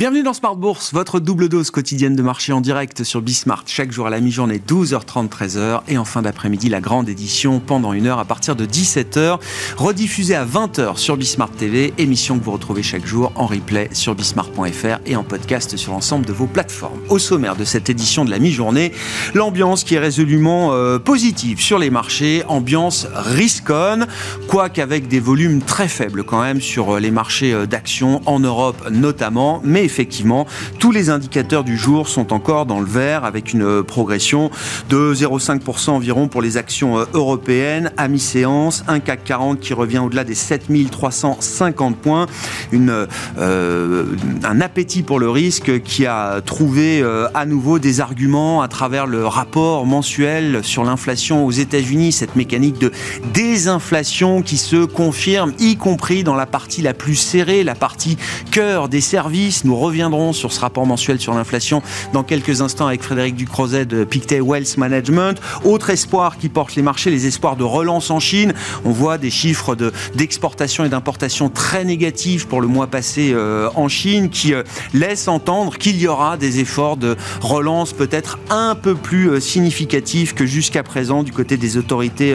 [0.00, 3.64] Bienvenue dans Smart Bourse, votre double dose quotidienne de marché en direct sur Bismart.
[3.66, 5.82] Chaque jour à la mi-journée, 12h30, 13h.
[5.88, 9.38] Et en fin d'après-midi, la grande édition pendant une heure à partir de 17h.
[9.76, 11.92] Rediffusée à 20h sur Bismart TV.
[11.98, 16.24] Émission que vous retrouvez chaque jour en replay sur bismart.fr et en podcast sur l'ensemble
[16.24, 16.98] de vos plateformes.
[17.10, 18.92] Au sommaire de cette édition de la mi-journée,
[19.34, 22.42] l'ambiance qui est résolument euh, positive sur les marchés.
[22.48, 24.06] Ambiance risconne,
[24.48, 28.88] quoique des volumes très faibles quand même sur euh, les marchés euh, d'actions en Europe
[28.90, 29.60] notamment.
[29.62, 30.46] Mais effectivement,
[30.78, 34.50] tous les indicateurs du jour sont encore dans le vert avec une euh, progression
[34.88, 37.90] de 0,5% environ pour les actions euh, européennes.
[37.96, 42.26] À mi-séance, un CAC 40 qui revient au-delà des 7350 points,
[42.72, 43.06] une,
[43.38, 44.04] euh,
[44.44, 49.26] un appétit pour le risque qui a trouvé à nouveau des arguments à travers le
[49.26, 52.92] rapport mensuel sur l'inflation aux États-Unis, cette mécanique de
[53.32, 58.16] désinflation qui se confirme, y compris dans la partie la plus serrée, la partie
[58.50, 59.64] cœur des services.
[59.64, 61.82] Nous reviendrons sur ce rapport mensuel sur l'inflation
[62.12, 65.40] dans quelques instants avec Frédéric Ducrozet de Pictet Wealth Management.
[65.64, 68.52] Autre espoir qui porte les marchés, les espoirs de relance en Chine.
[68.84, 69.76] On voit des chiffres
[70.14, 74.62] d'exportation et d'importation très négatifs pour le mois passé euh, en Chine qui euh,
[74.94, 80.34] laissent entendre qu'il y aura des efforts de relance peut-être un peu plus euh, significatifs
[80.34, 82.34] que jusqu'à présent du côté des autorités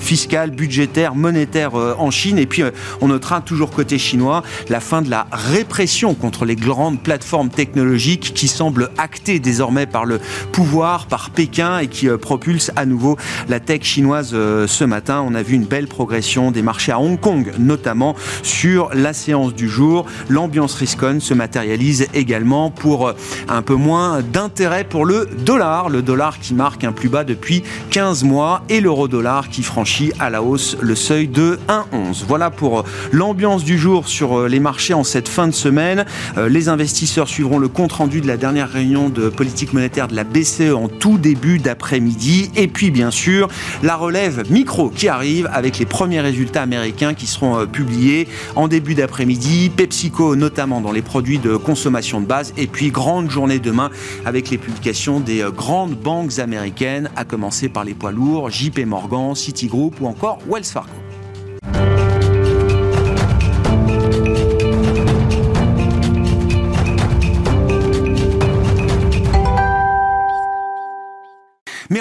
[0.00, 2.38] fiscales, budgétaires, monétaires en Chine.
[2.38, 2.62] Et puis
[3.00, 8.32] on notera toujours côté chinois la fin de la répression contre les grands plateforme technologique
[8.34, 10.20] qui semble actée désormais par le
[10.52, 13.16] pouvoir, par Pékin et qui propulse à nouveau
[13.48, 15.24] la tech chinoise ce matin.
[15.26, 19.54] On a vu une belle progression des marchés à Hong Kong, notamment sur la séance
[19.54, 20.06] du jour.
[20.28, 23.12] L'ambiance riscone se matérialise également pour euh,
[23.48, 25.88] un peu moins d'intérêt pour le dollar.
[25.88, 30.30] Le dollar qui marque un plus bas depuis 15 mois et l'euro-dollar qui franchit à
[30.30, 32.24] la hausse le seuil de 1,11.
[32.26, 36.04] Voilà pour l'ambiance du jour sur les marchés en cette fin de semaine.
[36.48, 40.74] Les investisseurs suivront le compte-rendu de la dernière réunion de politique monétaire de la BCE
[40.74, 42.50] en tout début d'après-midi.
[42.56, 43.48] Et puis, bien sûr,
[43.82, 48.68] la relève micro qui arrive avec les premiers résultats américains qui seront euh, publiés en
[48.68, 49.55] début d'après-midi.
[49.76, 52.52] PepsiCo, notamment dans les produits de consommation de base.
[52.56, 53.90] Et puis, grande journée demain
[54.24, 58.80] avec les publications des euh, grandes banques américaines, à commencer par les poids lourds, JP
[58.86, 61.05] Morgan, Citigroup ou encore Wells Fargo.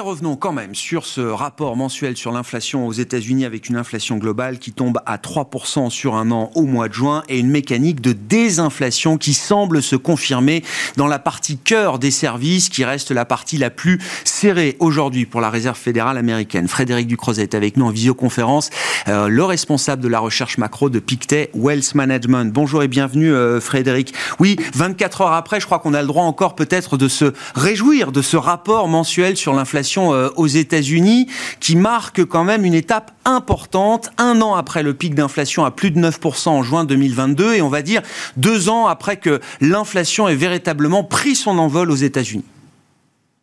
[0.05, 4.59] Revenons quand même sur ce rapport mensuel sur l'inflation aux États-Unis avec une inflation globale
[4.59, 8.11] qui tombe à 3% sur un an au mois de juin et une mécanique de
[8.11, 10.63] désinflation qui semble se confirmer
[10.95, 15.41] dans la partie cœur des services qui reste la partie la plus serrée aujourd'hui pour
[15.41, 16.67] la Réserve fédérale américaine.
[16.67, 18.69] Frédéric Ducrozet est avec nous en visioconférence,
[19.07, 22.53] euh, le responsable de la recherche macro de Pictet Wealth Management.
[22.53, 24.13] Bonjour et bienvenue euh, Frédéric.
[24.39, 28.11] Oui, 24 heures après, je crois qu'on a le droit encore peut-être de se réjouir
[28.11, 31.27] de ce rapport mensuel sur l'inflation euh, aux États-Unis
[31.59, 35.91] qui marque quand même une étape importante, un an après le pic d'inflation à plus
[35.91, 38.01] de 9% en juin 2022 et on va dire
[38.37, 42.45] deux ans après que l'inflation ait véritablement pris son envol aux États-Unis.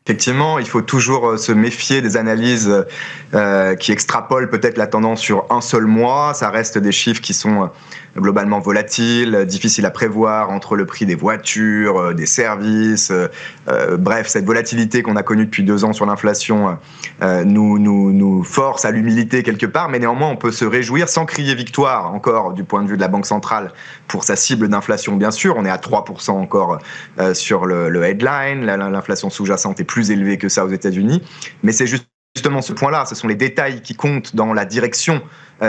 [0.05, 2.85] Effectivement, il faut toujours euh, se méfier des analyses
[3.35, 6.35] euh, qui extrapolent peut-être la tendance sur un seul mois.
[6.35, 7.71] Ça reste des chiffres qui sont
[8.17, 13.11] globalement volatile, difficile à prévoir entre le prix des voitures, euh, des services.
[13.11, 13.29] Euh,
[13.69, 16.79] euh, bref, cette volatilité qu'on a connue depuis deux ans sur l'inflation
[17.45, 22.13] nous force à l'humilité quelque part, mais néanmoins on peut se réjouir sans crier victoire
[22.13, 23.73] encore du point de vue de la Banque centrale
[24.09, 25.55] pour sa cible d'inflation, bien sûr.
[25.57, 26.79] On est à 3% encore
[27.35, 31.23] sur le, le headline, l'inflation sous-jacente est plus élevée que ça aux États-Unis,
[31.63, 35.21] mais c'est juste justement ce point-là, ce sont les détails qui comptent dans la direction,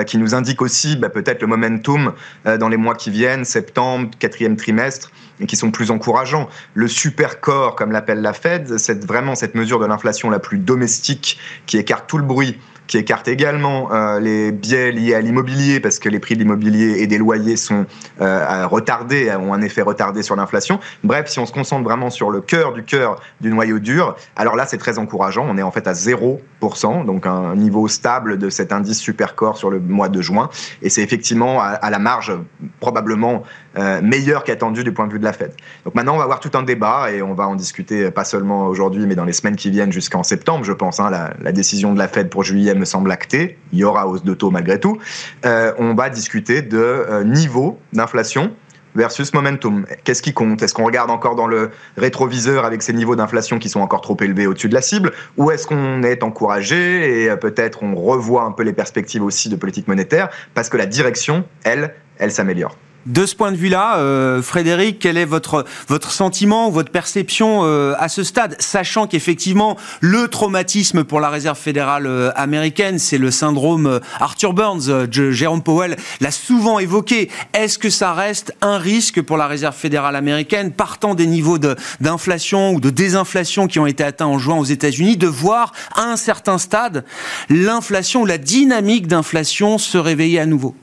[0.05, 2.13] qui nous indiquent aussi bah, peut-être le momentum
[2.45, 6.49] euh, dans les mois qui viennent, septembre, quatrième trimestre, et qui sont plus encourageants.
[6.73, 10.57] Le super corps, comme l'appelle la Fed, c'est vraiment cette mesure de l'inflation la plus
[10.57, 12.57] domestique qui écarte tout le bruit
[12.87, 17.01] qui écarte également euh, les biais liés à l'immobilier, parce que les prix de l'immobilier
[17.01, 17.85] et des loyers sont
[18.21, 20.79] euh, retardés, ont un effet retardé sur l'inflation.
[21.03, 24.55] Bref, si on se concentre vraiment sur le cœur du cœur du noyau dur, alors
[24.55, 25.45] là, c'est très encourageant.
[25.47, 29.69] On est en fait à 0%, donc un niveau stable de cet indice Supercore sur
[29.73, 30.49] le mois de juin.
[30.81, 32.31] Et c'est effectivement à, la marge
[32.79, 33.43] probablement
[33.77, 35.53] euh, meilleur qu'attendu du point de vue de la Fed.
[35.85, 38.67] Donc maintenant, on va avoir tout un débat et on va en discuter pas seulement
[38.67, 40.99] aujourd'hui, mais dans les semaines qui viennent jusqu'en septembre, je pense.
[40.99, 44.23] Hein, la, décision de la Fed pour juillet me semble acté, il y aura hausse
[44.23, 44.97] de taux malgré tout,
[45.45, 48.55] euh, on va discuter de euh, niveau d'inflation
[48.95, 49.85] versus momentum.
[50.03, 50.61] Qu'est-ce qui compte?
[50.61, 54.17] Est-ce qu'on regarde encore dans le rétroviseur avec ces niveaux d'inflation qui sont encore trop
[54.21, 55.11] élevés au-dessus de la cible?
[55.37, 59.49] Ou est-ce qu'on est encouragé et euh, peut-être on revoit un peu les perspectives aussi
[59.49, 62.75] de politique monétaire parce que la direction, elle, elle s'améliore?
[63.05, 67.95] De ce point de vue-là, euh, Frédéric, quel est votre, votre sentiment, votre perception euh,
[67.99, 73.29] à ce stade, sachant qu'effectivement, le traumatisme pour la Réserve fédérale euh, américaine, c'est le
[73.29, 75.11] syndrome Arthur Burns.
[75.11, 77.29] Jérôme Powell l'a souvent évoqué.
[77.53, 81.57] Est-ce que ça reste un risque pour la Réserve fédérale américaine, partant des niveaux
[81.99, 86.03] d'inflation ou de désinflation qui ont été atteints en juin aux États-Unis, de voir à
[86.03, 87.03] un certain stade
[87.49, 90.73] l'inflation ou la dynamique d'inflation se réveiller à nouveau?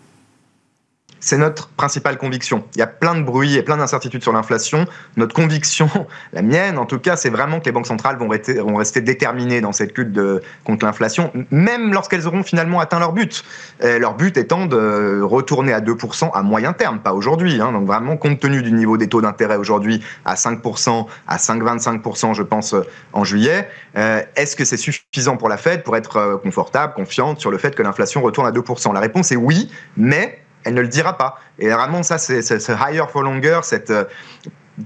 [1.21, 2.65] C'est notre principale conviction.
[2.75, 4.87] Il y a plein de bruit et plein d'incertitudes sur l'inflation.
[5.17, 5.89] Notre conviction,
[6.33, 9.73] la mienne en tout cas, c'est vraiment que les banques centrales vont rester, déterminées dans
[9.73, 10.19] cette lutte
[10.65, 13.45] contre l'inflation, même lorsqu'elles auront finalement atteint leur but.
[13.81, 17.61] leur but étant de retourner à 2% à moyen terme, pas aujourd'hui.
[17.61, 17.73] Hein.
[17.73, 22.43] Donc vraiment, compte tenu du niveau des taux d'intérêt aujourd'hui à 5%, à 5,25% je
[22.43, 22.75] pense
[23.13, 27.41] en juillet, euh, est-ce que c'est suffisant pour la Fed pour être euh, confortable, confiante
[27.41, 30.81] sur le fait que l'inflation retourne à 2% La réponse est oui, mais elle ne
[30.81, 31.39] le dira pas.
[31.59, 34.05] Et vraiment, ça, c'est ce higher for longer, cette euh,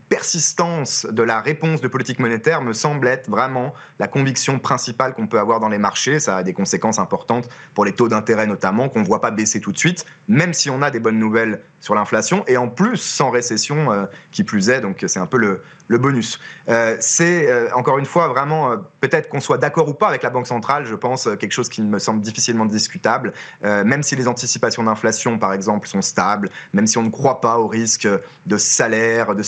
[0.09, 5.26] persistance de la réponse de politique monétaire me semble être vraiment la conviction principale qu'on
[5.26, 6.19] peut avoir dans les marchés.
[6.19, 9.61] Ça a des conséquences importantes pour les taux d'intérêt notamment, qu'on ne voit pas baisser
[9.61, 12.97] tout de suite, même si on a des bonnes nouvelles sur l'inflation, et en plus
[12.97, 16.41] sans récession euh, qui plus est, donc c'est un peu le, bonus.
[16.69, 18.77] Euh, c'est encore une fois vraiment,
[19.09, 21.83] peut-être qu'on soit d'accord ou pas avec la Banque centrale, je pense, quelque chose qui
[21.83, 26.97] me semble difficilement discutable, même si les anticipations d'inflation, par exemple, sont stables, même si
[26.97, 28.09] on ne croit pas au risque
[28.47, 29.43] de salaire, de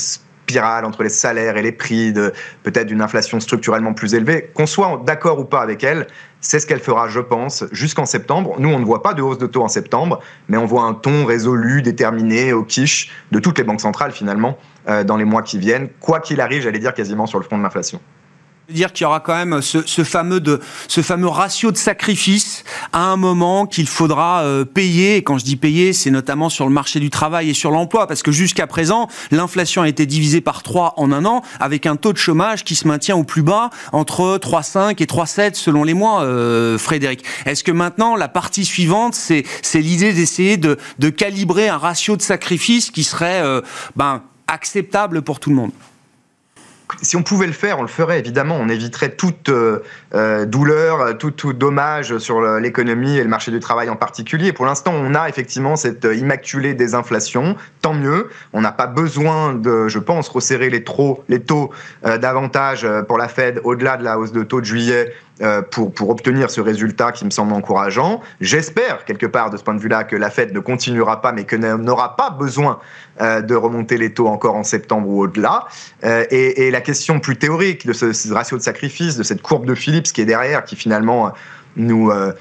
[0.47, 2.33] spirale entre les salaires et les prix, de
[2.63, 6.07] peut-être d'une inflation structurellement plus élevée, qu'on soit d'accord ou pas avec elle,
[6.41, 8.55] c'est ce qu'elle fera, je pense, jusqu'en septembre.
[8.59, 10.95] Nous, on ne voit pas de hausse de taux en septembre, mais on voit un
[10.95, 14.57] ton résolu, déterminé, au quiche de toutes les banques centrales finalement
[14.89, 17.59] euh, dans les mois qui viennent, quoi qu'il arrive, j'allais dire quasiment sur le front
[17.59, 18.01] de l'inflation
[18.69, 23.01] dire qu'il y aura quand même ce, fameux de, ce fameux ratio de sacrifice à
[23.01, 25.17] un moment qu'il faudra euh, payer.
[25.17, 28.07] Et quand je dis payer, c'est notamment sur le marché du travail et sur l'emploi,
[28.07, 31.97] parce que jusqu'à présent, l'inflation a été divisée par 3 en un an, avec un
[31.97, 35.95] taux de chômage qui se maintient au plus bas, entre 3,5 et 3,7 selon les
[35.95, 37.25] mois, euh, Frédéric.
[37.45, 40.77] Est-ce que maintenant, la partie suivante, c'est l'idée d'essayer de,
[41.17, 43.61] calibrer un ratio de sacrifice qui serait euh,
[43.95, 45.71] ben, acceptable pour tout le monde?
[47.03, 48.57] Si on pouvait le faire, on le ferait évidemment.
[48.57, 49.83] On éviterait toute euh,
[50.47, 54.53] douleur, tout, tout, dommage sur l'économie et le marché du travail en particulier.
[54.53, 57.57] Pour l'instant, on a effectivement cette immaculée désinflation.
[57.83, 58.31] Tant mieux.
[58.53, 61.71] On n'a pas besoin de, je pense, resserrer les, taux
[62.05, 65.93] euh, davantage pour la Fed au-delà de la hausse de taux de juillet euh, pour,
[65.93, 68.23] pour obtenir ce résultat qui me semble encourageant.
[68.41, 71.45] J'espère, quelque part, de ce point de vue-là, que la Fed ne continuera pas, mais
[71.45, 72.79] que n'aura pas besoin
[73.21, 75.67] euh, de remonter les taux encore en septembre ou au-delà.
[76.05, 79.67] Euh, et, la question plus théorique de ce, ce, ratio de sacrifice, de cette courbe
[79.67, 79.75] de
[80.07, 81.33] Phillips qui est derrière, qui finalement
[81.77, 82.33] nous, euh,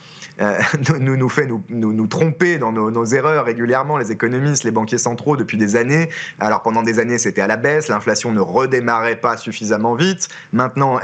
[0.41, 0.59] euh
[0.99, 5.37] nous, nous, fait nous, nous, tromper dans nos, erreurs régulièrement, les économistes, les banquiers centraux,
[5.37, 6.09] depuis des années.
[6.39, 10.29] Alors pendant des années, c'était à la baisse, l'inflation ne redémarrait pas suffisamment vite.
[10.53, 10.99] Maintenant,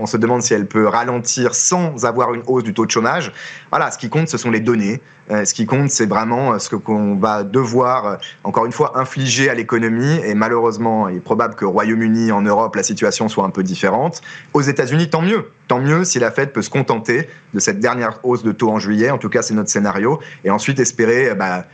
[0.00, 3.32] on se demande si elle peut ralentir sans avoir une hausse du taux de chômage.
[3.70, 5.00] Voilà, ce qui compte, ce sont les données.
[5.30, 9.54] Euh, ce qui compte, c'est vraiment ce qu'on va devoir, encore une fois, infliger à
[9.54, 10.20] l'économie.
[10.24, 14.22] Et malheureusement, il est probable qu'au Royaume-Uni, en Europe, la situation soit un peu différente.
[14.54, 15.50] Aux États-Unis, tant mieux.
[15.68, 18.78] Tant mieux si la Fed peut se contenter de cette dernière hausse de taux en
[18.78, 19.10] juillet.
[19.10, 20.20] En tout cas, c'est notre scénario.
[20.44, 21.64] Et ensuite, espérer bah,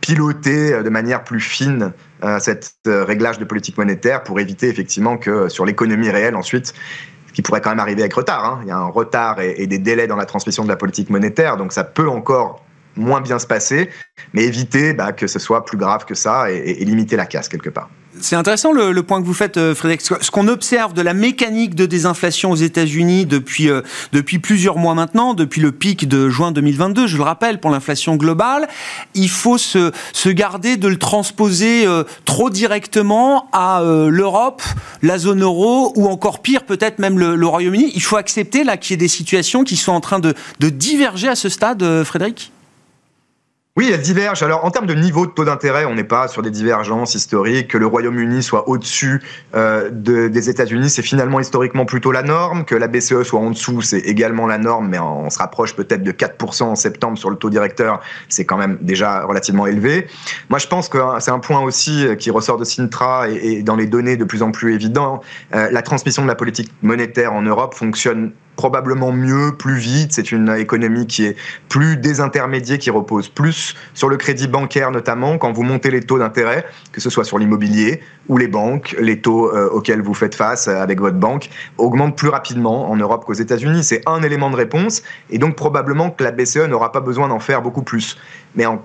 [0.00, 1.92] piloter de manière plus fine
[2.38, 6.74] cette réglage de politique monétaire pour éviter effectivement que sur l'économie réelle, ensuite,
[7.26, 8.44] ce qui pourrait quand même arriver avec retard.
[8.44, 8.60] Hein.
[8.62, 11.10] Il y a un retard et, et, des délais dans la transmission de la politique
[11.10, 12.64] monétaire, donc ça peut encore
[12.96, 13.90] moins bien se passer,
[14.32, 17.70] mais éviter bah, que ce soit plus grave que ça et, limiter la casse quelque
[17.70, 17.90] part.
[18.20, 20.02] C'est intéressant le, point que vous faites, euh, Frédéric.
[20.02, 24.94] Ce qu'on observe de la mécanique de désinflation aux États-Unis depuis, euh, depuis plusieurs mois
[24.94, 28.68] maintenant, depuis le pic de juin 2022, je le rappelle, pour l'inflation globale,
[29.14, 34.62] il faut se, se, garder de le transposer euh, trop directement à l'Europe,
[35.02, 37.90] la zone euro ou encore pire, peut-être même le, Royaume-Uni.
[37.94, 41.28] Il faut accepter là qu'il y ait des situations qui sont en train de diverger
[41.28, 42.52] à ce stade, Frédéric?
[43.80, 44.42] Oui, elles divergent.
[44.42, 47.68] Alors, en termes de niveau de taux d'intérêt, on n'est pas sur des divergences historiques.
[47.68, 49.22] Que le Royaume-Uni soit au-dessus
[49.54, 52.66] euh, des États-Unis, c'est finalement historiquement plutôt la norme.
[52.66, 56.02] Que la BCE soit en dessous, c'est également la norme, mais on se rapproche peut-être
[56.02, 58.02] de 4% en septembre sur le taux directeur.
[58.28, 60.08] C'est quand même déjà relativement élevé.
[60.50, 63.86] Moi, je pense que c'est un point aussi qui ressort de Sintra et, dans les
[63.86, 65.22] données de plus en plus évident.
[65.54, 70.12] Euh, la transmission de la politique monétaire en Europe fonctionne probablement mieux, plus vite.
[70.12, 71.36] C'est une économie qui est
[71.70, 75.38] plus désintermédiée, qui repose plus sur le crédit bancaire notamment.
[75.38, 79.22] Quand vous montez les taux d'intérêt, que ce soit sur l'immobilier ou les banques, les
[79.22, 81.48] taux euh, auxquels vous faites face avec votre banque
[81.78, 83.82] augmentent plus rapidement en Europe qu'aux États-Unis.
[83.82, 87.40] C'est un élément de réponse et donc probablement que la BCE n'aura pas besoin d'en
[87.40, 88.18] faire beaucoup plus.
[88.56, 88.82] Mais en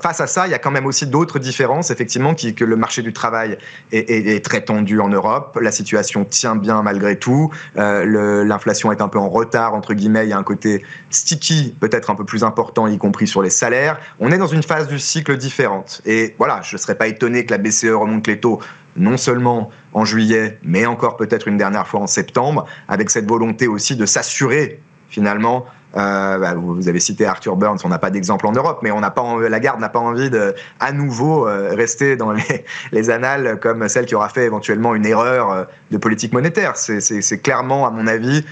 [0.00, 2.76] face à ça, il y a quand même aussi d'autres différences, effectivement, qui, que le
[2.76, 3.58] marché du travail
[3.92, 5.58] est, très tendu en Europe.
[5.60, 7.50] La situation tient bien malgré tout.
[7.76, 10.26] Euh, l'inflation est un peu en retard, entre guillemets.
[10.26, 13.50] Il y a un côté sticky, peut-être un peu plus important, y compris sur les
[13.50, 13.98] salaires.
[14.20, 16.02] On est dans une phase du cycle différente.
[16.04, 18.60] Et voilà, je ne serais pas étonné que la BCE remonte les taux
[18.96, 23.66] non seulement en juillet, mais encore peut-être une dernière fois en septembre, avec cette volonté
[23.68, 25.66] aussi de s'assurer finalement
[25.96, 29.00] euh, bah, vous avez cité Arthur Burns, on n'a pas d'exemple en Europe, mais on
[29.00, 33.88] la garde n'a pas envie de à nouveau euh, rester dans les, les, annales comme
[33.88, 36.76] celle qui aura fait éventuellement une erreur euh, de politique monétaire.
[36.76, 38.44] C'est clairement, à mon avis,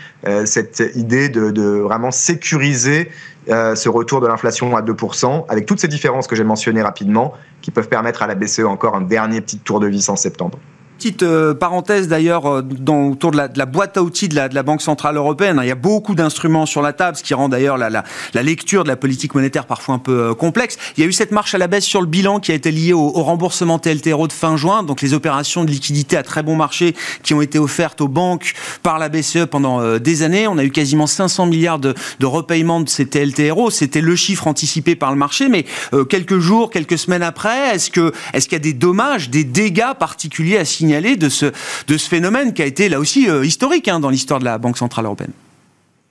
[0.44, 3.10] cette idée de, de vraiment sécuriser
[3.48, 7.70] ce retour de l'inflation à 2%, avec toutes ces différences que j'ai mentionnées rapidement, qui
[7.70, 10.58] peuvent permettre à la BCE encore un dernier petit tour de vis en septembre.
[11.04, 12.62] Petite euh, parenthèse d'ailleurs euh,
[13.10, 15.60] autour de la, boîte à outils de la, Banque Centrale Européenne.
[15.60, 18.02] Il y a beaucoup d'instruments sur la table, ce qui rend d'ailleurs la,
[18.42, 20.78] lecture de la politique monétaire parfois un peu euh, complexe.
[20.96, 22.70] Il y a eu cette marche à la baisse sur le bilan qui a été
[22.70, 26.56] liée au, remboursement TLTRO de fin juin, donc les opérations de liquidité à très bon
[26.56, 30.48] marché qui ont été offertes aux banques par la BCE pendant des années.
[30.48, 33.68] On a eu quasiment 500 milliards de, de de ces TLTRO.
[33.68, 35.66] C'était le chiffre anticipé par le marché, mais
[36.08, 40.64] quelques jours, quelques semaines après, est-ce qu'il y a des dommages, des dégâts particuliers à
[40.64, 41.52] signaler de ce,
[41.98, 45.06] phénomène qui a été là aussi euh, historique hein, dans l'histoire de la Banque Centrale
[45.06, 45.32] Européenne.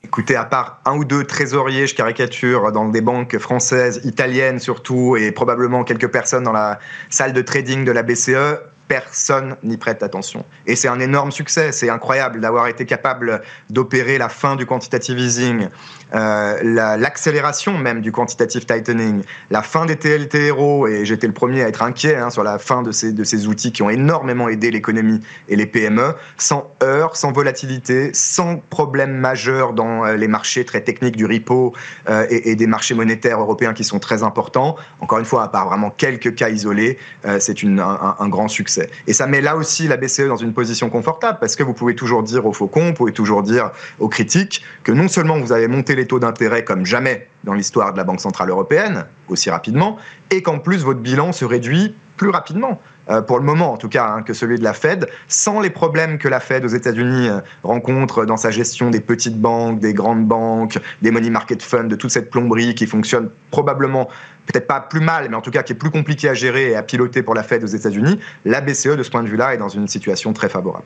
[0.04, 5.16] Écoutez, à part un ou deux trésoriers, je caricature, dans des banques françaises, italiennes surtout,
[5.16, 8.60] et probablement quelques personnes dans la salle de trading de la BCE,
[8.94, 10.46] personne n'y prête attention.
[10.68, 15.18] Et c'est un énorme succès, c'est incroyable d'avoir été capable d'opérer la fin du quantitative
[15.18, 15.68] easing,
[16.14, 16.60] euh,
[16.98, 21.82] l'accélération même du quantitative tightening, la fin des TLTRO, et j'étais le premier à être
[21.82, 25.22] inquiet hein, sur la fin de ces, de ces outils qui ont énormément aidé l'économie
[25.50, 30.82] et les PME, sans heurts, sans volatilité, sans problème majeur dans euh, les marchés très
[30.82, 31.74] techniques du repo
[32.10, 34.76] euh, et, des marchés monétaires européens qui sont très importants.
[35.00, 37.00] Encore une fois, à part vraiment quelques cas isolés,
[37.40, 38.83] c'est un grand succès.
[39.08, 41.96] Et ça met là aussi la BCE dans une position confortable parce que vous pouvez
[41.96, 45.68] toujours dire aux faucons, vous pouvez toujours dire aux critiques que non seulement vous avez
[45.68, 49.98] monté les taux d'intérêt comme jamais dans l'histoire de la Banque Centrale Européenne, aussi rapidement,
[50.32, 52.80] et qu'en plus votre bilan se réduit plus rapidement.
[53.10, 55.70] Euh, pour le moment en tout cas, hein, que celui de la Fed, sans les
[55.70, 59.94] problèmes que la Fed aux États-Unis euh, rencontre dans sa gestion des petites banques, des
[59.94, 64.08] grandes banques, des money market funds, de toute cette plomberie qui fonctionne probablement
[64.46, 66.76] peut-être pas plus mal, mais en tout cas qui est plus compliqué à gérer et
[66.76, 69.58] à piloter pour la Fed aux États-Unis, la BCE de ce point de vue-là est
[69.58, 70.86] dans une situation très favorable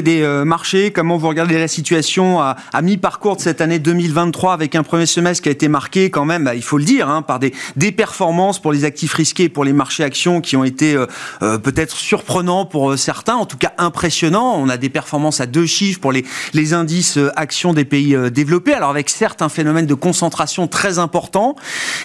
[0.00, 4.74] des euh, marchés, comment vous regardez la situation à, mi-parcours de cette année 2023 avec
[4.74, 7.20] un premier semestre qui a été marqué quand même, bah, il faut le dire, hein,
[7.20, 10.94] par des, des performances pour les actifs risqués, pour les marchés actions qui ont été
[10.94, 11.06] euh,
[11.42, 14.54] euh, peut-être surprenants pour certains, en tout cas impressionnants.
[14.56, 18.72] On a des performances à deux chiffres pour les, les indices actions des pays développés,
[18.72, 21.56] alors avec certes un phénomène de concentration très important.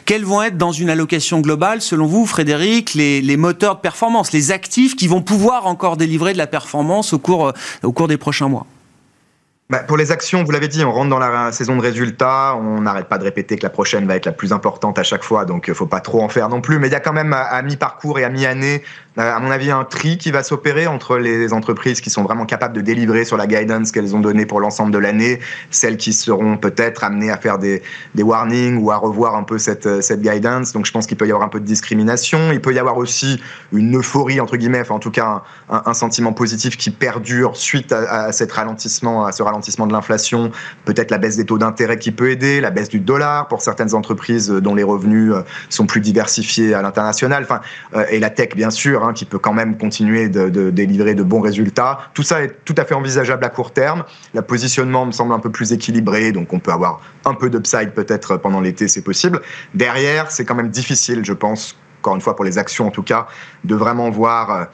[0.05, 4.33] Quels vont être dans une allocation globale, selon vous, Frédéric, les, les moteurs de performance,
[4.33, 7.53] les actifs qui vont pouvoir encore délivrer de la performance au cours
[7.83, 8.65] au cours des prochains mois
[9.69, 12.55] bah, pour les actions, vous l'avez dit, on rentre dans la saison de résultats.
[12.55, 15.25] On n'arrête pas de répéter que la prochaine va être la plus importante à chaque
[15.25, 16.79] fois, donc il euh, faut pas trop en faire non plus.
[16.79, 18.81] Mais il y a quand même à, mi-parcours et à mi-année,
[19.17, 22.45] euh, à mon avis, un tri qui va s'opérer entre les entreprises qui sont vraiment
[22.45, 26.13] capables de délivrer sur la guidance qu'elles ont donnée pour l'ensemble de l'année, celles qui
[26.13, 27.81] seront peut-être amenées à faire des,
[28.17, 30.71] warnings ou à revoir un peu cette, euh, cette guidance.
[30.71, 32.53] Donc je pense qu'il peut y avoir un peu de discrimination.
[32.53, 33.41] Il peut y avoir aussi
[33.73, 37.91] une euphorie, entre guillemets, enfin en tout cas un, un, sentiment positif qui perdure suite
[37.91, 40.51] à, à cet ralentissement, à ce ralentissement de l'inflation,
[40.85, 43.93] peut-être la baisse des taux d'intérêt qui peut aider, la baisse du dollar pour certaines
[43.93, 47.61] entreprises euh, dont les revenus euh, sont plus diversifiés à l'international, enfin,
[47.95, 51.23] euh, et la tech bien sûr, hein, qui peut quand même continuer de, délivrer de
[51.23, 51.99] bons résultats.
[52.13, 54.03] Tout ça est tout à fait envisageable à court terme.
[54.33, 57.91] Le positionnement me semble un peu plus équilibré, donc on peut avoir un peu d'upside
[57.91, 59.41] peut-être pendant l'été, c'est possible.
[59.73, 63.03] Derrière, c'est quand même difficile, je pense, encore une fois pour les actions en tout
[63.03, 63.27] cas,
[63.63, 64.67] de vraiment voir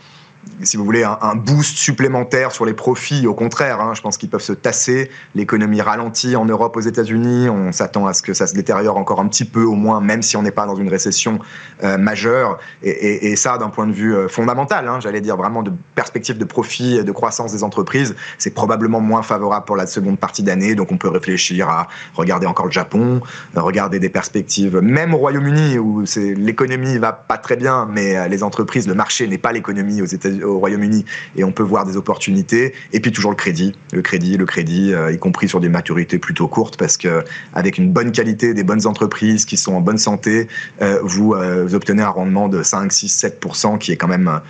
[0.61, 3.27] si vous voulez, un, boost supplémentaire sur les profits.
[3.27, 5.09] Au contraire, hein, je pense qu'ils peuvent se tasser.
[5.35, 7.49] L'économie ralentit en Europe, aux États-Unis.
[7.49, 10.21] On s'attend à ce que ça se détériore encore un petit peu, au moins, même
[10.21, 11.39] si on n'est pas dans une récession
[11.83, 12.59] euh, majeure.
[12.83, 16.45] Et, ça, d'un point de vue euh, fondamental, hein, j'allais dire vraiment de perspective de
[16.45, 20.75] profit et de croissance des entreprises, c'est probablement moins favorable pour la seconde partie d'année.
[20.75, 23.21] Donc, on peut réfléchir à regarder encore le Japon,
[23.55, 28.43] regarder des perspectives, même au Royaume-Uni, où l'économie va pas très bien, mais euh, les
[28.43, 31.97] entreprises, le marché n'est pas l'économie aux États-Unis au Royaume-Uni et on peut voir des
[31.97, 32.73] opportunités.
[32.91, 36.19] Et puis toujours le crédit, le crédit, le crédit, euh, y compris sur des maturités
[36.19, 37.23] plutôt courtes, parce que
[37.53, 40.47] avec une bonne qualité, des bonnes entreprises qui sont en bonne santé,
[40.81, 43.07] euh, vous, euh, vous, obtenez un rendement de 5, 6,
[43.41, 44.41] 7% qui est quand même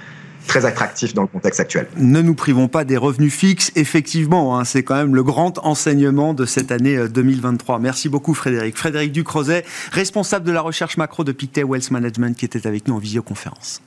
[0.47, 1.87] très attractif dans le contexte actuel.
[1.97, 6.33] Ne nous privons pas des revenus fixes, effectivement, hein, c'est quand même le grand enseignement
[6.33, 7.79] de cette année 2023.
[7.79, 8.77] Merci beaucoup Frédéric.
[8.77, 12.95] Frédéric Ducrozet, responsable de la recherche macro de Pictet Wealth Management, qui était avec nous
[12.95, 13.81] en visioconférence.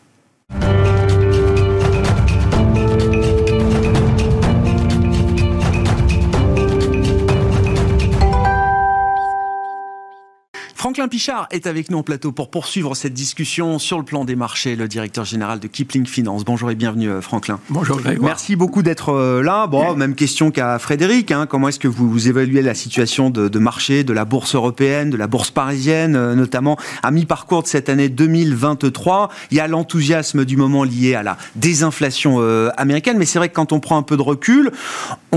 [10.87, 14.37] Franklin Pichard est avec nous en plateau pour poursuivre cette discussion sur le plan des
[14.37, 16.45] marchés, le directeur général de Kipling Finance.
[16.45, 17.59] Bonjour et bienvenue euh, Franklin.
[17.71, 19.67] Bonjour Merci beaucoup d'être euh, là.
[19.67, 21.33] Bon, même question qu'à Frédéric.
[21.33, 21.47] Hein.
[21.47, 25.27] Comment est-ce que vous, évaluez la situation de, marché de la bourse européenne, de la
[25.27, 30.57] bourse parisienne, euh, notamment à mi-parcours de cette année 2023 Il y a l'enthousiasme du
[30.57, 32.39] moment lié à la désinflation
[32.77, 34.71] américaine, mais c'est vrai que quand on prend un peu de recul,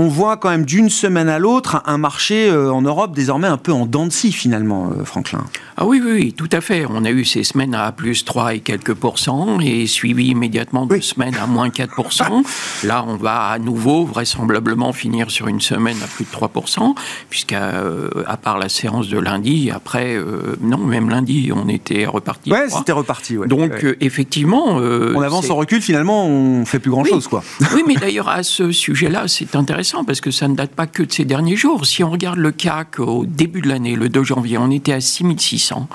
[0.00, 3.72] on voit quand même d'une semaine à l'autre un marché en Europe désormais un peu
[3.72, 5.44] en dents de scie finalement, Franklin.
[5.76, 6.84] Ah oui, oui, tout à fait.
[6.88, 11.00] On a eu ces semaines à plus 3 et quelques pourcents et suivi immédiatement de
[11.00, 12.44] semaines à moins 4%
[12.84, 16.94] Là, on va à nouveau vraisemblablement finir sur une semaine à plus de 3%
[17.28, 22.06] puisqu'à euh, à part la séance de lundi, après, euh, non, même lundi, on était
[22.06, 22.52] reparti.
[22.52, 23.36] Ouais, c'était reparti.
[23.46, 24.76] Donc, euh, effectivement.
[24.76, 27.42] on avance en recul, finalement, on fait plus grand-chose, quoi.
[27.74, 31.02] oui, mais d'ailleurs, à ce sujet-là, c'est intéressant parce que ça ne date pas que
[31.02, 31.86] de ces derniers jours.
[31.86, 35.00] Si on regarde le CAC au début de l'année, le 2 janvier, on était à
[35.00, 35.88] 6 600.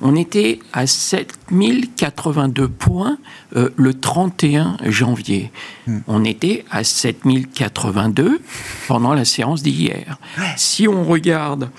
[0.00, 3.16] On était à 7082 points
[3.56, 5.50] euh, le 31 janvier.
[5.86, 5.98] Hmm.
[6.08, 8.40] On était à 7082
[8.88, 10.18] pendant la séance d'hier.
[10.56, 11.70] Si on regarde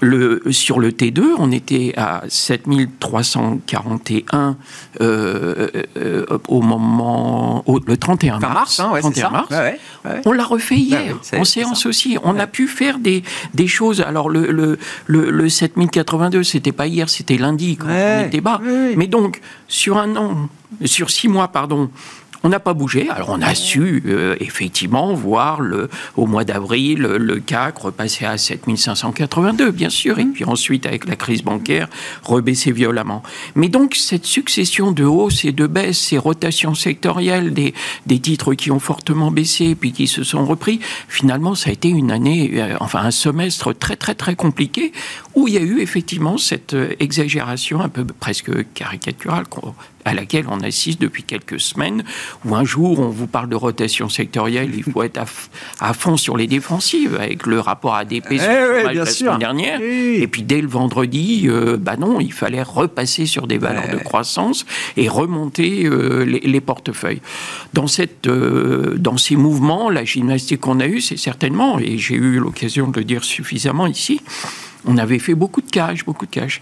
[0.00, 4.56] le, sur le T2, on était à 7341
[5.00, 8.80] euh, euh, au moment, le 31 mars.
[8.80, 8.90] Hein,
[10.24, 12.16] on l'a refait hier, en séance aussi.
[12.24, 13.22] On a pu faire des,
[13.54, 14.00] des choses.
[14.00, 18.60] Alors, le, le, le, le 7082, c'était pas hier, c'était lundi quand on était bas.
[18.96, 20.48] Mais donc, sur un an,
[20.84, 21.90] sur six mois, pardon,
[22.42, 23.08] on n'a pas bougé.
[23.10, 28.38] Alors on a su euh, effectivement voir le, au mois d'avril le CAC repasser à
[28.38, 31.88] 7582, bien sûr, et puis ensuite avec la crise bancaire
[32.22, 33.22] rebaisser violemment.
[33.54, 37.74] Mais donc cette succession de hausses et de baisses, ces rotations sectorielles des,
[38.06, 41.88] des titres qui ont fortement baissé puis qui se sont repris, finalement ça a été
[41.88, 44.92] une année, euh, enfin un semestre très très très compliqué
[45.34, 49.44] où il y a eu effectivement cette euh, exagération un peu presque caricaturale
[50.04, 52.04] à laquelle on assiste depuis quelques semaines,
[52.44, 55.20] où un jour on vous parle de rotation sectorielle, il faut être
[55.80, 60.26] à, fond sur les défensives, avec le rapport ADP eh sur la semaine dernière, et
[60.26, 64.66] puis dès le vendredi, euh, bah non, il fallait repasser sur des valeurs de croissance
[64.96, 67.22] et remonter euh, les, portefeuilles.
[67.72, 72.14] Dans, cette, euh, dans ces mouvements, la gymnastique qu'on a eue, c'est certainement, et j'ai
[72.14, 74.20] eu l'occasion de le dire suffisamment ici,
[74.84, 76.60] on avait fait beaucoup de cash, beaucoup de cash.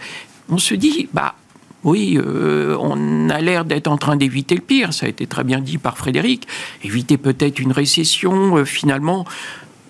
[0.49, 1.35] On se dit, bah,
[1.83, 5.43] oui, euh, on a l'air d'être en train d'éviter le pire, ça a été très
[5.43, 6.47] bien dit par Frédéric,
[6.83, 9.25] éviter peut-être une récession, euh, finalement,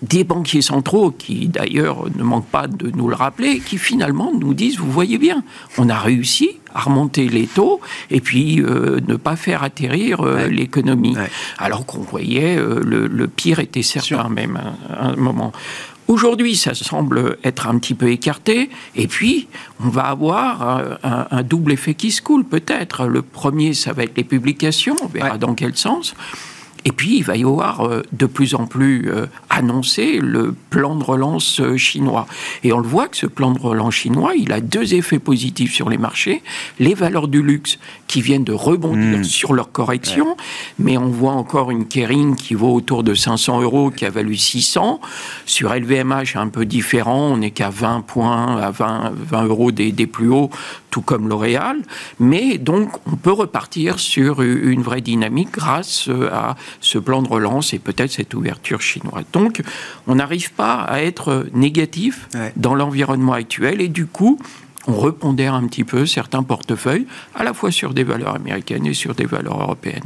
[0.02, 4.54] des banquiers centraux, qui d'ailleurs ne manquent pas de nous le rappeler, qui finalement nous
[4.54, 5.44] disent, vous voyez bien,
[5.78, 11.18] on a réussi à remonter les taux et puis euh, ne pas faire atterrir l'économie.
[11.58, 14.58] Alors qu'on voyait le, pire était certain même
[14.90, 15.52] à un moment.
[16.10, 19.48] Aujourd'hui, ça semble être un petit peu écarté, et puis
[19.80, 23.06] on va avoir un, double effet qui se coule peut-être.
[23.06, 26.16] Le premier, ça va être les publications, on verra dans quel sens.
[26.86, 30.96] Et puis, il va y avoir euh, de plus en plus euh, annoncé le plan
[30.96, 32.26] de relance euh, chinois.
[32.64, 35.74] Et on le voit que ce plan de relance chinois, il a deux effets positifs
[35.74, 36.42] sur les marchés.
[36.80, 39.24] Les valeurs du luxe qui viennent de rebondir hmm.
[39.24, 40.36] sur leur correction,
[40.80, 44.36] mais on voit encore une Kering qui vaut autour de 500 euros, qui a valu
[44.36, 45.00] 600.
[45.46, 49.92] Sur LVMH, un peu différent, on n'est qu'à 20 points, à 20, 20 euros des,
[49.92, 50.50] des plus hauts,
[50.90, 51.78] tout comme L'Oréal.
[52.20, 57.76] Mais donc, on peut repartir sur une vraie dynamique grâce à ce plan de relance
[57.76, 59.26] et peut-être cette ouverture chinoise.
[59.34, 59.62] Donc,
[60.08, 64.40] on n'arrive pas à être négatif dans l'environnement actuel et du coup,
[64.90, 68.94] on repondère un petit peu certains portefeuilles, à la fois sur des valeurs américaines et
[68.94, 70.04] sur des valeurs européennes.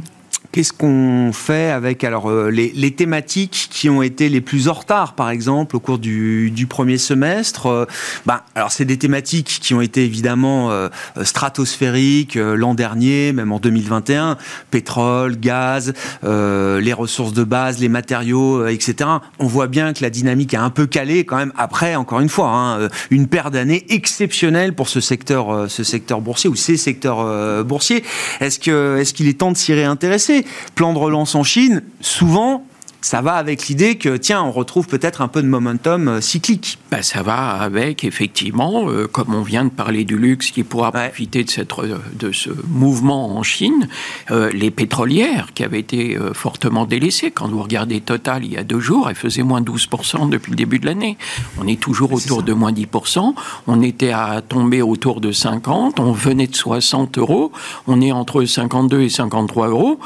[0.54, 5.14] Qu'est-ce qu'on fait avec alors euh, les, thématiques qui ont été les plus en retard,
[5.14, 7.86] par exemple, au cours du, premier semestre euh,
[8.24, 10.88] ben, alors c'est des thématiques qui ont été évidemment euh,
[11.24, 14.38] stratosphériques l'an dernier, même en 2021,
[14.70, 19.10] pétrole, gaz, les ressources de base, les matériaux, etc.
[19.40, 21.52] On voit bien que la dynamique a un peu calé quand même.
[21.56, 26.48] Après, encore une fois, hein, une paire d'années exceptionnelle pour ce secteur, ce secteur boursier
[26.48, 28.04] ou ces secteurs boursiers.
[28.38, 30.43] Est-ce que est-ce qu'il est temps de s'y réintéresser?
[30.74, 32.64] Plan de relance en Chine, souvent,
[33.04, 36.78] ça va avec l'idée que, tiens, on retrouve peut-être un peu de momentum euh, cyclique.
[36.90, 40.90] Ben, ça va avec, effectivement, euh, comme on vient de parler du luxe qui pourra
[40.90, 41.70] profiter de, cette,
[42.18, 43.88] de ce mouvement en Chine,
[44.30, 47.30] euh, les pétrolières qui avaient été fortement délaissées.
[47.30, 50.56] Quand vous regardez Total il y a deux jours, elle faisait moins 12% depuis le
[50.56, 51.18] début de l'année.
[51.60, 53.34] On est toujours autour de moins 10%.
[53.66, 56.00] On était à tomber autour de 50.
[56.00, 57.52] On venait de 60 euros.
[57.86, 60.00] On est entre 52 et 53 euros.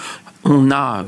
[0.45, 1.05] On a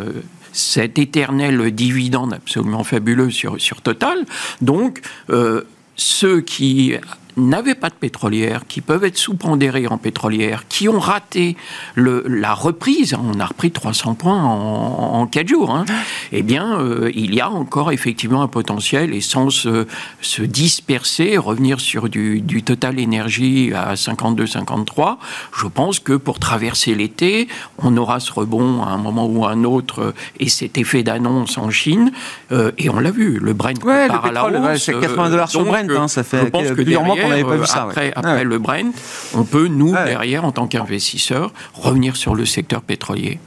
[0.53, 4.25] cet éternel dividende absolument fabuleux sur, sur Total.
[4.61, 5.63] Donc, euh,
[5.97, 6.95] ceux qui
[7.37, 11.57] n'avaient pas de pétrolière, qui peuvent être sous-pondérés en pétrolière, qui ont raté
[11.95, 15.85] le, la reprise, on a repris 300 points en, en 4 jours, hein,
[16.33, 19.87] eh bien, euh, il y a encore effectivement un potentiel et sans se,
[20.21, 25.17] se disperser, revenir sur du, du total énergie à 52-53,
[25.57, 29.53] je pense que pour traverser l'été, on aura ce rebond à un moment ou à
[29.53, 32.13] un autre et cet effet d'annonce en Chine,
[32.53, 34.85] euh, et on l'a vu, le Brent ouais, le pétrole, la hausse.
[34.85, 37.83] c'est 80 dollars sur Brent, hein, ça fait plusieurs mois qu'on n'avait pas vu ça.
[37.85, 38.93] Après, après le Brent,
[39.35, 43.39] on peut, nous, derrière, en tant qu'investisseurs, revenir sur le secteur pétrolier.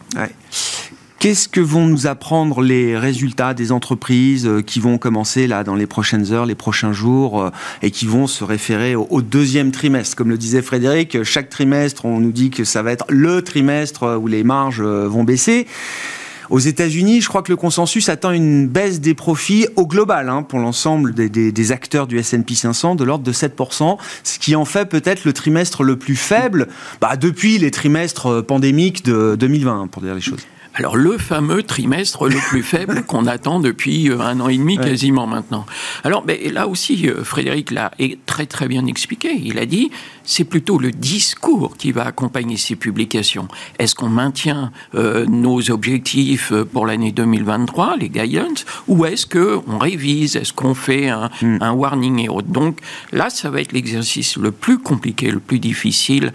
[1.23, 5.73] Qu'est-ce que vont nous apprendre les résultats des entreprises euh, qui vont commencer là dans
[5.73, 7.49] les prochaines heures, les prochains jours euh,
[7.81, 10.17] et qui vont se référer au, deuxième trimestre?
[10.17, 14.19] Comme le disait Frédéric, chaque trimestre, on nous dit que ça va être le trimestre
[14.21, 15.65] où les marges euh, vont baisser.
[16.53, 20.43] Aux États-Unis, je crois que le consensus attend une baisse des profits au global hein,
[20.43, 24.85] pour l'ensemble des, acteurs du S&P 500 de l'ordre de 7%, ce qui en fait
[24.85, 26.67] peut-être le trimestre le plus faible
[27.01, 30.41] bah, depuis les trimestres euh, pandémiques de 2020, hein, pour dire les choses.
[30.75, 34.77] Alors le fameux trimestre le plus faible qu'on attend depuis euh, un an et demi
[34.77, 35.65] quasiment maintenant.
[36.03, 37.91] Alors ben, là aussi, euh, Frédéric l'a
[38.25, 39.39] très très bien expliqué.
[39.43, 39.91] Il a dit
[40.25, 43.47] c'est plutôt le discours qui va accompagner ces publications.
[43.79, 50.35] Est-ce qu'on maintient euh, nos objectifs pour l'année 2023, les guidance, ou est-ce qu'on révise,
[50.35, 51.57] est-ce qu'on fait un, hmm.
[51.61, 52.47] un, warning et autres?
[52.47, 52.79] Donc
[53.11, 56.33] là, ça va être l'exercice le plus compliqué, le plus difficile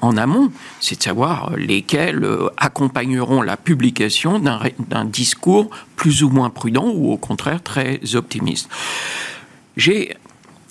[0.00, 6.48] en amont, c'est de savoir lesquels accompagneront la publication publication d'un discours plus ou moins
[6.48, 8.68] prudent ou au contraire très optimiste.
[9.76, 10.16] J'ai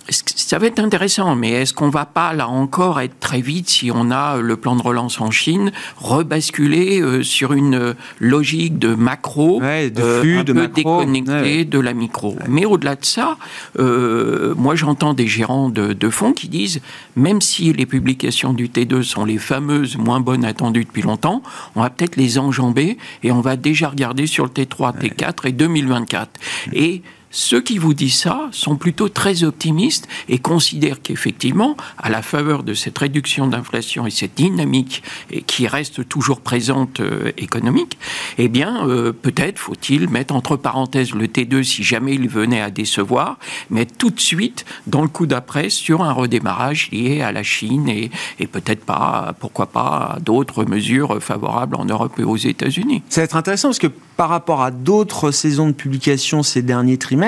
[0.09, 3.89] ça va être intéressant, mais est-ce qu'on va pas là encore être très vite si
[3.93, 9.61] on a le plan de relance en Chine rebasculer euh, sur une logique de macro,
[9.61, 12.35] de euh, flux, un de peu déconnecté de la micro.
[12.49, 13.37] Mais au-delà de ça,
[13.79, 16.81] euh, moi j'entends des gérants de, de, fonds qui disent
[17.15, 21.41] même si les publications du T2 sont les fameuses moins bonnes attendues depuis longtemps,
[21.75, 25.51] on va peut-être les enjamber et on va déjà regarder sur le T3, T4 et
[25.53, 26.29] 2024.
[26.73, 27.01] Et
[27.33, 32.63] ceux qui vous disent ça sont plutôt très optimistes et considèrent qu'effectivement, à la faveur
[32.63, 35.01] de cette réduction d'inflation et cette dynamique
[35.47, 37.97] qui reste toujours présente euh, économique,
[38.37, 42.69] eh bien, euh, peut-être faut-il mettre entre parenthèses le T2 si jamais il venait à
[42.69, 43.39] décevoir,
[43.71, 47.89] mais tout de suite dans le coup d'après sur un redémarrage lié à la Chine
[47.89, 53.01] et, et peut-être pas, pourquoi pas, d'autres mesures favorables en Europe et aux États-Unis.
[53.09, 56.97] Ça va être intéressant parce que par rapport à d'autres saisons de publication ces derniers
[56.97, 57.22] trimestres,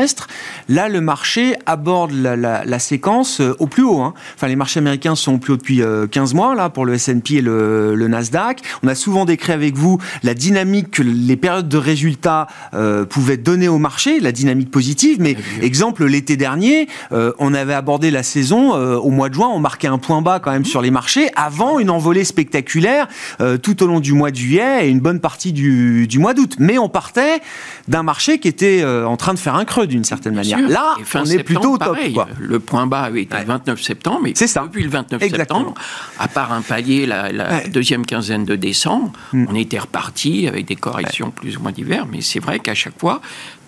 [0.70, 4.02] là, le marché aborde la, séquence euh, au plus haut.
[4.02, 4.14] Hein.
[4.36, 5.82] Enfin, les marchés américains sont au plus haut depuis
[6.12, 8.62] 15 euh, mois, là, pour le S&P et le, Nasdaq.
[8.84, 13.38] On a souvent décrit avec vous la dynamique que les périodes de résultats euh, pouvaient
[13.38, 15.18] donner au marché, la dynamique positive.
[15.20, 19.88] Mais exemple, l'été dernier, on avait abordé la saison au mois de juin, on marquait
[19.88, 23.08] un point bas quand même sur les marchés, avant une envolée spectaculaire
[23.62, 26.56] tout au long du mois de juillet et une bonne partie du, du mois d'août.
[26.60, 27.42] Mais on partait
[27.88, 30.60] d'un marché qui était en train de faire un creux d'une certaine manière.
[30.68, 31.98] Là, on est plutôt au top.
[32.40, 34.64] Le point bas avait été le 29 septembre, mais ça.
[34.64, 35.74] depuis le 29 septembre,
[36.20, 39.46] à part un palier la, deuxième quinzaine de décembre, hmm.
[39.50, 43.00] on était reparti avec des corrections plus ou moins diverses, mais c'est vrai qu'à chaque
[43.00, 43.22] fois,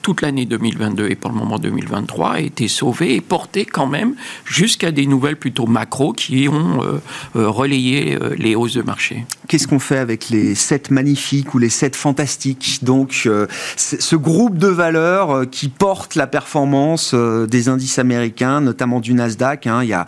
[0.07, 4.15] toute l'année 2022 et pour le moment 2023 a été sauvée et portée quand même
[4.45, 7.01] jusqu'à des nouvelles plutôt macro qui ont euh,
[7.35, 9.25] euh, relayé euh, les hausses de marché.
[9.49, 12.79] Qu'est-ce qu'on fait avec les 7 magnifiques ou les 7 fantastiques?
[12.83, 13.29] Donc,
[13.77, 19.67] ce groupe de valeurs qui porte la performance des indices américains, notamment du Nasdaq.
[19.67, 19.83] Hein.
[19.83, 20.05] il y a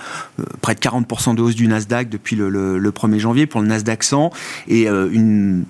[0.59, 4.03] près de 40% de hausse du Nasdaq depuis le, le, 1er janvier pour le Nasdaq
[4.03, 4.31] 100
[4.67, 5.63] et une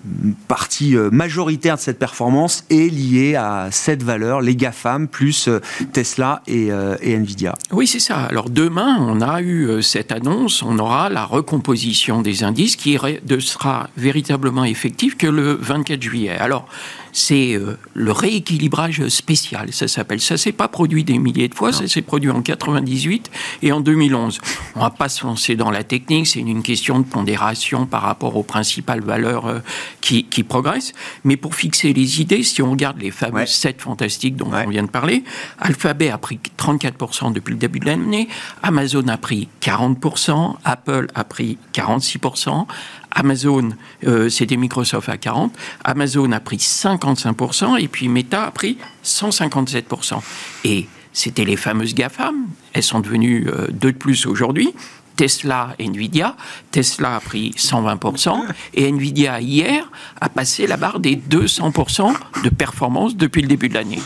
[0.47, 5.49] partie majoritaire de cette performance est liée à cette valeur les GAFAM, plus
[5.93, 6.69] Tesla et,
[7.01, 7.55] et Nvidia.
[7.71, 8.23] Oui, c'est ça.
[8.23, 12.97] Alors demain, on a eu cette annonce, on aura la recomposition des indices qui
[13.39, 16.37] sera véritablement effective que le 24 juillet.
[16.37, 16.67] Alors,
[17.11, 20.21] c'est euh, le rééquilibrage spécial, ça s'appelle.
[20.21, 20.37] Ça.
[20.37, 23.29] S'est pas produit des milliers de fois, ça s'est produit en 98
[23.61, 24.39] et en 2011.
[24.75, 28.35] On va pas se lancer dans la technique, c'est une question de pondération par rapport
[28.35, 29.59] aux principales valeurs euh,
[30.01, 30.93] qui, progressent.
[31.25, 34.83] Mais pour fixer les idées, si on regarde les fameux 7 fantastiques dont on vient
[34.83, 35.23] de parler,
[35.59, 38.29] Alphabet a pris 34% depuis le début de l'année,
[38.63, 42.65] Amazon a pris 40%, Apple a pris 46%,
[43.11, 43.69] Amazon,
[44.05, 50.21] euh, c'était Microsoft à 40, Amazon a pris 55% et puis Meta a pris 157%.
[50.63, 54.73] Et c'était les fameuses GAFAM, elles sont devenues euh, deux de plus aujourd'hui.
[55.19, 56.37] Tesla et Nvidia.
[56.71, 58.41] Tesla a pris 120%
[58.73, 59.83] et Nvidia hier
[60.21, 62.13] a passé la barre des 200%
[62.45, 63.99] de performance depuis le début de l'année.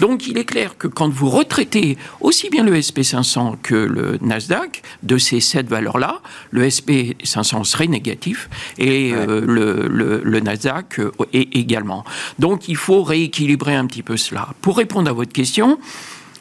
[0.00, 4.82] Donc il est clair que quand vous retraitez aussi bien le SP500 que le Nasdaq
[5.02, 6.20] de ces sept valeurs-là,
[6.52, 9.88] le SP500 serait négatif et euh, le,
[10.22, 12.04] le, Nasdaq euh, est également.
[12.38, 14.50] Donc il faut rééquilibrer un petit peu cela.
[14.60, 15.80] Pour répondre à votre question,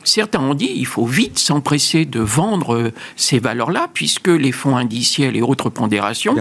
[0.03, 4.77] Certains ont dit qu'il faut vite s'empresser de vendre euh, ces valeurs-là, puisque les fonds
[4.77, 6.35] indiciels et autres pondérations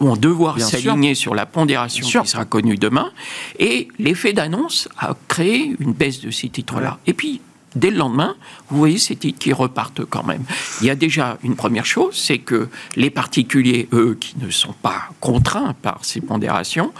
[0.00, 3.10] vont devoir s'aligner sur la pondération qui sera connue demain.
[3.58, 6.98] Et l'effet d'annonce a créé une baisse de ces titres-là.
[7.06, 7.40] Et puis,
[7.74, 8.34] dès le lendemain,
[8.68, 10.44] vous voyez ces titres qui repartent quand même.
[10.80, 14.74] Il y a déjà une première chose, c'est que les particuliers, eux, qui ne sont
[14.82, 16.92] pas contraints par ces pondérations,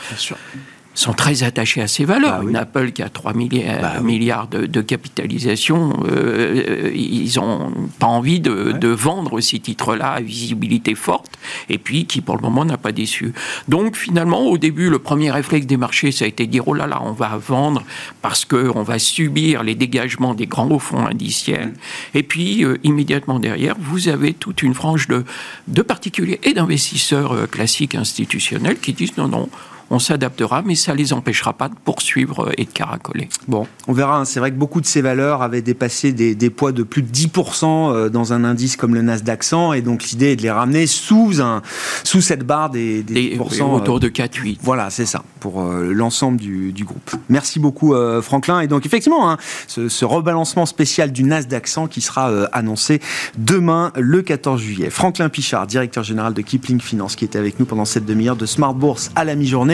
[0.95, 2.41] sont très attachés à ces valeurs.
[2.43, 8.41] Bah Une Apple qui a 3 bah milliards, de, capitalisation, euh, ils n'ont pas envie
[8.41, 12.93] de, vendre ces titres-là à visibilité forte, et puis qui pour le moment n'a pas
[12.93, 13.33] déçu.
[13.69, 16.75] Donc finalement, au début, le premier réflexe des marchés, ça a été de dire, oh
[16.75, 17.83] là là, on va vendre
[18.23, 21.75] parce qu'on va subir les dégagements des grands fonds indiciels.
[22.15, 25.25] Et puis, euh, immédiatement derrière, vous avez toute une frange de,
[25.69, 29.49] de particuliers et d'investisseurs euh, classiques institutionnels qui disent, non, non,
[29.91, 33.29] on s'adaptera, mais ça ne les empêchera pas de poursuivre et de caracoler.
[33.49, 34.19] Bon, on verra.
[34.19, 34.25] Hein.
[34.25, 37.65] C'est vrai que beaucoup de ces valeurs avaient dépassé des, poids de plus de 10%
[37.65, 40.87] euh, dans un indice comme le Nasdaq 100, et donc l'idée est de les ramener
[40.87, 41.63] sous, un,
[42.03, 44.59] sous cette barre des, des, autour de 4-8.
[44.63, 47.13] Voilà, c'est ça, pour euh, l'ensemble du, groupe.
[47.29, 48.61] Merci beaucoup, euh, Franklin.
[48.61, 53.01] Et donc, effectivement, hein, ce, rebalancement spécial du Nasdaq 100 qui sera annoncé
[53.39, 54.91] demain, le 14 juillet.
[54.91, 58.47] Franklin Pichard, directeur général de Kipling Finance, qui était avec nous pendant cette demi-heure de
[58.47, 59.74] Smart Bourse à la mi-journée.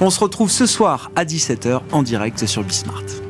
[0.00, 3.29] On se retrouve ce soir à 17h en direct sur Bismart.